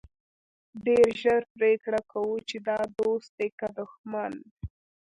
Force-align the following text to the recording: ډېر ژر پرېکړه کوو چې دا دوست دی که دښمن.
ډېر 0.85 1.07
ژر 1.21 1.41
پرېکړه 1.55 1.99
کوو 2.11 2.35
چې 2.49 2.57
دا 2.67 2.79
دوست 2.97 3.29
دی 3.37 3.49
که 3.59 3.67
دښمن. 3.77 4.33